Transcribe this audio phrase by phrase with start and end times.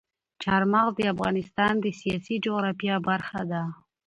[0.43, 3.63] چار مغز د افغانستان د سیاسي جغرافیه برخه ده.